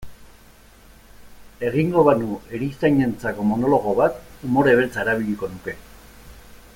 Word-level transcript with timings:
Egingo 1.67 2.05
banu 2.07 2.29
erizainentzako 2.59 3.45
monologo 3.53 3.95
bat, 4.03 4.19
umore 4.51 4.77
beltza 4.81 5.05
erabiliko 5.05 5.51
nuke. 5.55 5.81